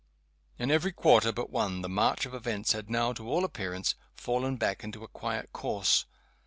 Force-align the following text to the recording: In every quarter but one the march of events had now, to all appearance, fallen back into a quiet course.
In 0.57 0.71
every 0.71 0.91
quarter 0.91 1.31
but 1.31 1.51
one 1.51 1.83
the 1.83 1.87
march 1.87 2.25
of 2.25 2.33
events 2.33 2.71
had 2.71 2.89
now, 2.89 3.13
to 3.13 3.29
all 3.29 3.45
appearance, 3.45 3.93
fallen 4.15 4.57
back 4.57 4.83
into 4.83 5.03
a 5.03 5.07
quiet 5.07 5.53
course. 5.53 6.07